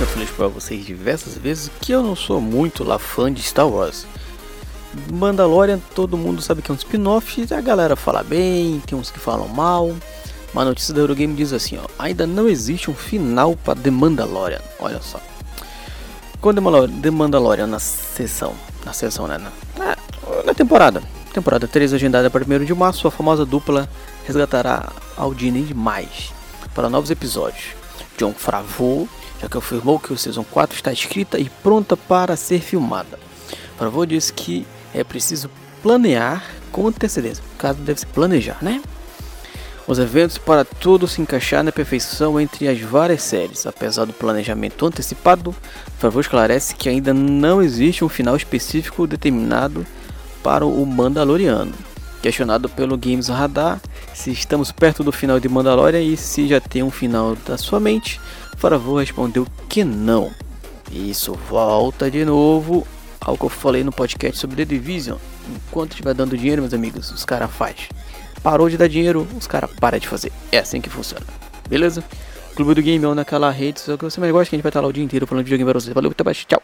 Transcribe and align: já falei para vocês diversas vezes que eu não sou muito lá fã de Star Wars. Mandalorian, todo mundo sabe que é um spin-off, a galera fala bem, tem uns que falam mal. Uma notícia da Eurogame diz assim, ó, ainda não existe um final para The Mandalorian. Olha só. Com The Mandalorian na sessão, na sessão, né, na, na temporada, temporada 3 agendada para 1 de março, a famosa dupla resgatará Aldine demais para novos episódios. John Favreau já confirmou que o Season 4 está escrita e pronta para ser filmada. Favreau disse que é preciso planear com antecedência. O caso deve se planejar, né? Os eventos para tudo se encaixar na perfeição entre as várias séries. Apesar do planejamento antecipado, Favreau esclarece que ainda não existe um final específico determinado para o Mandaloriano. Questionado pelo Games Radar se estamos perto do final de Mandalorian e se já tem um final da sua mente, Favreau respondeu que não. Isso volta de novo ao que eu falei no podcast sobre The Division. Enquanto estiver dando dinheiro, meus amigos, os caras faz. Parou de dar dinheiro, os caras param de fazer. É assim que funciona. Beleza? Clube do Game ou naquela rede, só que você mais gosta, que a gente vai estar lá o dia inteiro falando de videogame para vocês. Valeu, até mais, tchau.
já 0.00 0.06
falei 0.06 0.26
para 0.34 0.48
vocês 0.48 0.86
diversas 0.86 1.36
vezes 1.36 1.70
que 1.78 1.92
eu 1.92 2.02
não 2.02 2.16
sou 2.16 2.40
muito 2.40 2.82
lá 2.82 2.98
fã 2.98 3.30
de 3.30 3.42
Star 3.42 3.68
Wars. 3.68 4.06
Mandalorian, 5.12 5.78
todo 5.94 6.16
mundo 6.16 6.40
sabe 6.40 6.62
que 6.62 6.70
é 6.70 6.74
um 6.74 6.76
spin-off, 6.76 7.46
a 7.52 7.60
galera 7.60 7.94
fala 7.94 8.22
bem, 8.22 8.80
tem 8.86 8.96
uns 8.98 9.10
que 9.10 9.18
falam 9.18 9.46
mal. 9.46 9.94
Uma 10.54 10.64
notícia 10.64 10.94
da 10.94 11.02
Eurogame 11.02 11.34
diz 11.34 11.52
assim, 11.52 11.76
ó, 11.76 11.86
ainda 11.98 12.26
não 12.26 12.48
existe 12.48 12.90
um 12.90 12.94
final 12.94 13.54
para 13.56 13.78
The 13.78 13.90
Mandalorian. 13.90 14.62
Olha 14.78 15.02
só. 15.02 15.20
Com 16.40 16.54
The 16.54 17.10
Mandalorian 17.10 17.66
na 17.66 17.78
sessão, 17.78 18.54
na 18.86 18.94
sessão, 18.94 19.28
né, 19.28 19.36
na, 19.36 19.96
na 20.46 20.54
temporada, 20.54 21.02
temporada 21.34 21.68
3 21.68 21.92
agendada 21.92 22.30
para 22.30 22.42
1 22.42 22.64
de 22.64 22.74
março, 22.74 23.06
a 23.06 23.10
famosa 23.10 23.44
dupla 23.44 23.86
resgatará 24.24 24.90
Aldine 25.14 25.60
demais 25.60 26.32
para 26.74 26.88
novos 26.88 27.10
episódios. 27.10 27.79
John 28.18 28.32
Favreau 28.32 29.08
já 29.40 29.48
confirmou 29.48 29.98
que 29.98 30.12
o 30.12 30.18
Season 30.18 30.44
4 30.44 30.76
está 30.76 30.92
escrita 30.92 31.38
e 31.38 31.48
pronta 31.48 31.96
para 31.96 32.36
ser 32.36 32.60
filmada. 32.60 33.18
Favreau 33.78 34.04
disse 34.04 34.32
que 34.32 34.66
é 34.94 35.02
preciso 35.02 35.50
planear 35.82 36.44
com 36.70 36.86
antecedência. 36.86 37.42
O 37.54 37.58
caso 37.58 37.80
deve 37.80 38.00
se 38.00 38.06
planejar, 38.06 38.58
né? 38.60 38.82
Os 39.86 39.98
eventos 39.98 40.38
para 40.38 40.64
tudo 40.64 41.08
se 41.08 41.20
encaixar 41.20 41.64
na 41.64 41.72
perfeição 41.72 42.38
entre 42.38 42.68
as 42.68 42.80
várias 42.80 43.22
séries. 43.22 43.66
Apesar 43.66 44.04
do 44.04 44.12
planejamento 44.12 44.86
antecipado, 44.86 45.54
Favreau 45.98 46.20
esclarece 46.20 46.76
que 46.76 46.88
ainda 46.88 47.12
não 47.12 47.60
existe 47.60 48.04
um 48.04 48.08
final 48.08 48.36
específico 48.36 49.06
determinado 49.06 49.84
para 50.42 50.64
o 50.64 50.86
Mandaloriano. 50.86 51.72
Questionado 52.22 52.68
pelo 52.68 52.96
Games 52.96 53.28
Radar 53.28 53.80
se 54.20 54.30
estamos 54.30 54.70
perto 54.70 55.02
do 55.02 55.10
final 55.10 55.40
de 55.40 55.48
Mandalorian 55.48 56.02
e 56.02 56.14
se 56.14 56.46
já 56.46 56.60
tem 56.60 56.82
um 56.82 56.90
final 56.90 57.34
da 57.36 57.56
sua 57.56 57.80
mente, 57.80 58.20
Favreau 58.58 58.96
respondeu 58.96 59.46
que 59.66 59.82
não. 59.82 60.30
Isso 60.92 61.32
volta 61.48 62.10
de 62.10 62.22
novo 62.22 62.86
ao 63.18 63.38
que 63.38 63.44
eu 63.44 63.48
falei 63.48 63.82
no 63.82 63.90
podcast 63.90 64.38
sobre 64.38 64.56
The 64.56 64.74
Division. 64.74 65.16
Enquanto 65.48 65.92
estiver 65.92 66.12
dando 66.12 66.36
dinheiro, 66.36 66.60
meus 66.60 66.74
amigos, 66.74 67.10
os 67.10 67.24
caras 67.24 67.50
faz. 67.50 67.88
Parou 68.42 68.68
de 68.68 68.76
dar 68.76 68.88
dinheiro, 68.88 69.26
os 69.38 69.46
caras 69.46 69.70
param 69.80 69.98
de 69.98 70.06
fazer. 70.06 70.30
É 70.52 70.58
assim 70.58 70.82
que 70.82 70.90
funciona. 70.90 71.24
Beleza? 71.66 72.04
Clube 72.54 72.74
do 72.74 72.82
Game 72.82 73.04
ou 73.06 73.14
naquela 73.14 73.50
rede, 73.50 73.80
só 73.80 73.96
que 73.96 74.04
você 74.04 74.20
mais 74.20 74.32
gosta, 74.32 74.50
que 74.50 74.56
a 74.56 74.58
gente 74.58 74.62
vai 74.62 74.70
estar 74.70 74.82
lá 74.82 74.88
o 74.88 74.92
dia 74.92 75.02
inteiro 75.02 75.26
falando 75.26 75.44
de 75.46 75.48
videogame 75.48 75.70
para 75.70 75.80
vocês. 75.80 75.94
Valeu, 75.94 76.10
até 76.10 76.22
mais, 76.22 76.44
tchau. 76.44 76.60